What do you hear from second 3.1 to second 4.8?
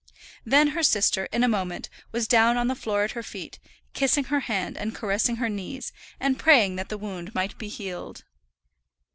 her feet, kissing her hand